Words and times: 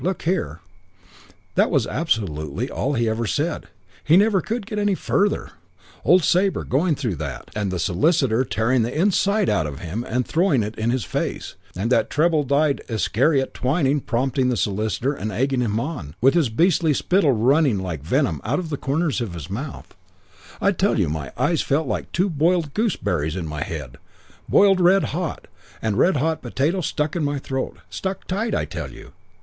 Look 0.03 0.23
here'; 0.23 0.61
that 1.53 1.69
was 1.69 1.85
absolutely 1.85 2.71
all 2.71 2.93
he 2.93 3.07
ever 3.07 3.27
said; 3.27 3.67
he 4.03 4.17
never 4.17 4.41
could 4.41 4.65
get 4.65 4.79
any 4.79 4.95
farther 4.95 5.51
old 6.03 6.23
Sabre 6.23 6.63
going 6.63 6.95
through 6.95 7.17
that, 7.17 7.51
and 7.55 7.69
the 7.69 7.77
solicitor 7.77 8.43
tearing 8.43 8.81
the 8.81 8.91
inside 8.99 9.47
out 9.47 9.67
of 9.67 9.77
him 9.77 10.03
and 10.09 10.25
throwing 10.25 10.63
it 10.63 10.73
in 10.75 10.89
his 10.89 11.03
face, 11.03 11.53
and 11.75 11.91
that 11.91 12.09
treble 12.09 12.43
dyed 12.45 12.81
Iscariot 12.89 13.53
Twyning 13.53 13.99
prompting 13.99 14.49
the 14.49 14.57
solicitor 14.57 15.13
and 15.13 15.31
egging 15.31 15.61
him 15.61 15.79
on, 15.79 16.15
with 16.19 16.33
his 16.33 16.49
beastly 16.49 16.95
spittle 16.95 17.33
running 17.33 17.77
like 17.77 18.01
venom 18.01 18.41
out 18.43 18.57
of 18.57 18.71
the 18.71 18.77
corners 18.77 19.21
of 19.21 19.35
his 19.35 19.51
mouth 19.51 19.93
I 20.59 20.71
tell 20.71 20.99
you 20.99 21.09
my 21.09 21.31
eyes 21.37 21.61
felt 21.61 21.87
like 21.87 22.11
two 22.11 22.27
boiled 22.27 22.73
gooseberries 22.73 23.35
in 23.35 23.45
my 23.45 23.61
head: 23.61 23.97
boiled 24.49 24.79
red 24.81 25.03
hot; 25.13 25.45
and 25.79 25.93
a 25.93 25.97
red 25.99 26.15
hot 26.15 26.41
potato 26.41 26.81
stuck 26.81 27.15
in 27.15 27.23
my 27.23 27.37
throat, 27.37 27.77
stuck 27.91 28.25
tight. 28.25 28.55
I 28.55 28.65
tell 28.65 28.89
you.... 28.91 29.11